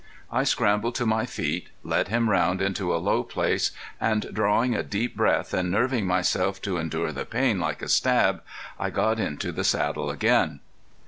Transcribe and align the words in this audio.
I 0.31 0.45
scrambled 0.45 0.95
to 0.95 1.05
my 1.05 1.27
feet, 1.27 1.69
led 1.83 2.07
him 2.07 2.27
round 2.27 2.59
into 2.59 2.91
a 2.91 2.97
low 2.97 3.21
place, 3.21 3.69
and 3.99 4.33
drawing 4.33 4.73
a 4.73 4.81
deep 4.81 5.15
breath, 5.15 5.53
and 5.53 5.69
nerving 5.69 6.07
myself 6.07 6.59
to 6.63 6.77
endure 6.79 7.11
the 7.11 7.23
pain 7.23 7.59
like 7.59 7.83
a 7.83 7.87
stab, 7.87 8.41
I 8.79 8.89
got 8.89 9.19
into 9.19 9.51
the 9.51 9.63
saddle 9.63 10.09
again. 10.09 10.61